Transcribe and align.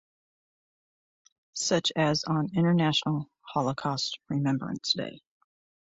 Such 1.53 1.91
as 1.95 2.23
on 2.23 2.49
International 2.57 3.29
Holocaust 3.41 4.17
Remembrance 4.29 4.93
Day. 4.93 5.21